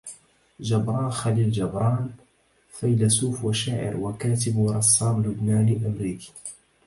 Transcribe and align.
جبران 0.59 1.11
خليل 1.11 1.51
جبران 1.51 2.11
فيلسوف 2.71 3.45
وشاعر 3.45 3.95
وكاتب 3.97 4.57
ورسام 4.57 5.21
لبناني 5.23 5.85
أمريكي 5.85 6.33